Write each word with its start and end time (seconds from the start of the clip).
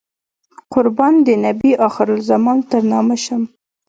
قربان 0.73 1.13
د 1.25 1.29
نبي 1.45 1.71
اخر 1.87 2.07
الزمان 2.17 2.59
تر 2.69 2.81
نامه 2.91 3.17
شم. 3.23 3.41